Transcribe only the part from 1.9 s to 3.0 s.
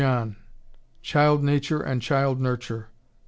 Child Nurture."